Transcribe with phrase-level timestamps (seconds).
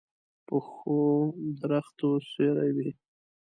[0.47, 0.97] پخو
[1.61, 2.89] درختو سیوری وي